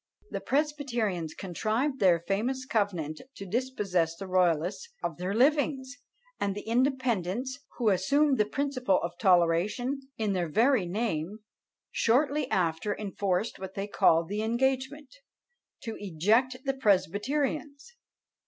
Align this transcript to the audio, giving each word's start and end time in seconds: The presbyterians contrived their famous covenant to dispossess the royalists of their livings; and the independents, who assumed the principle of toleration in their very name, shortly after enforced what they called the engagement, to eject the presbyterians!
The 0.31 0.41
presbyterians 0.41 1.35
contrived 1.35 1.99
their 1.99 2.21
famous 2.21 2.65
covenant 2.65 3.21
to 3.35 3.45
dispossess 3.45 4.15
the 4.15 4.25
royalists 4.25 4.89
of 5.03 5.17
their 5.17 5.35
livings; 5.35 5.95
and 6.39 6.55
the 6.55 6.63
independents, 6.63 7.59
who 7.77 7.89
assumed 7.89 8.39
the 8.39 8.45
principle 8.45 8.99
of 9.03 9.15
toleration 9.19 9.99
in 10.17 10.33
their 10.33 10.49
very 10.49 10.87
name, 10.87 11.41
shortly 11.91 12.49
after 12.49 12.97
enforced 12.97 13.59
what 13.59 13.75
they 13.75 13.85
called 13.85 14.27
the 14.27 14.41
engagement, 14.41 15.13
to 15.83 15.95
eject 15.99 16.57
the 16.65 16.73
presbyterians! 16.73 17.93